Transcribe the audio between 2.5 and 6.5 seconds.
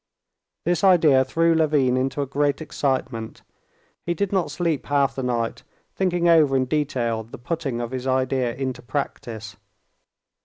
excitement. He did not sleep half the night, thinking